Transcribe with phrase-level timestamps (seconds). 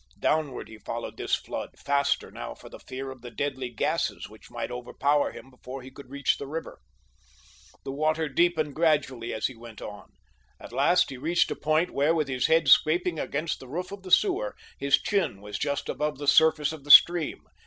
[0.17, 4.71] Downward he followed this flood—faster now for the fear of the deadly gases which might
[4.71, 6.79] overpower him before he could reach the river.
[7.83, 10.09] The water deepened gradually as he went on.
[10.59, 14.01] At last he reached a point where, with his head scraping against the roof of
[14.01, 17.43] the sewer, his chin was just above the surface of the stream.